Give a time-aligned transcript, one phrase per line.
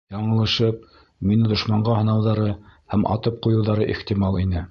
[0.13, 0.79] Яңылышып,
[1.31, 2.47] мине дошманға һанауҙары
[2.95, 4.59] һәм атып ҡуйыуҙары ихтимал ине.